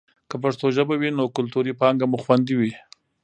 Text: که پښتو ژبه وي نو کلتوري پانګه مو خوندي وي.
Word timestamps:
که 0.29 0.35
پښتو 0.43 0.65
ژبه 0.75 0.95
وي 1.01 1.09
نو 1.17 1.23
کلتوري 1.37 1.73
پانګه 1.79 2.05
مو 2.11 2.17
خوندي 2.23 2.55
وي. 2.59 2.71